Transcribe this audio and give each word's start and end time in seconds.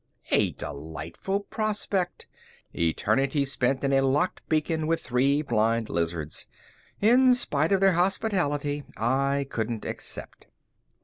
A 0.31 0.49
delightful 0.53 1.41
prospect, 1.41 2.25
eternity 2.73 3.45
spent 3.45 3.83
in 3.83 3.93
a 3.93 4.01
locked 4.01 4.41
beacon 4.49 4.87
with 4.87 4.99
three 5.03 5.43
blind 5.43 5.89
lizards. 5.91 6.47
In 7.01 7.35
spite 7.35 7.71
of 7.71 7.81
their 7.81 7.93
hospitality, 7.93 8.83
I 8.97 9.45
couldn't 9.51 9.85
accept. 9.85 10.47